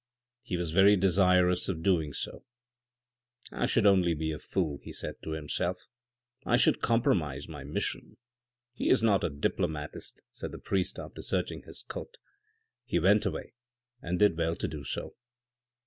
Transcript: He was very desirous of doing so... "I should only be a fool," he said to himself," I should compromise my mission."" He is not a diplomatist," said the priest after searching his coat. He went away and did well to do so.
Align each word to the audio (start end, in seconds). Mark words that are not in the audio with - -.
He 0.41 0.57
was 0.57 0.71
very 0.71 0.95
desirous 0.95 1.69
of 1.69 1.83
doing 1.83 2.11
so... 2.11 2.43
"I 3.51 3.67
should 3.67 3.85
only 3.85 4.15
be 4.15 4.31
a 4.31 4.39
fool," 4.39 4.79
he 4.81 4.91
said 4.91 5.21
to 5.21 5.33
himself," 5.33 5.85
I 6.43 6.57
should 6.57 6.81
compromise 6.81 7.47
my 7.47 7.63
mission."" 7.63 8.17
He 8.73 8.89
is 8.89 9.03
not 9.03 9.23
a 9.23 9.29
diplomatist," 9.29 10.19
said 10.31 10.53
the 10.53 10.57
priest 10.57 10.97
after 10.97 11.21
searching 11.21 11.61
his 11.61 11.83
coat. 11.83 12.17
He 12.83 12.97
went 12.97 13.27
away 13.27 13.53
and 14.01 14.17
did 14.17 14.35
well 14.35 14.55
to 14.55 14.67
do 14.67 14.83
so. 14.83 15.13